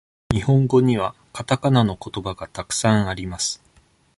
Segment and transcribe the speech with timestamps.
[0.33, 3.61] 日本語にはかたかなのことばがたくさんあります。